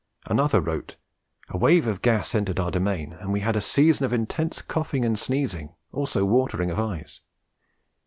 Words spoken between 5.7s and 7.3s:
also watering of eyes.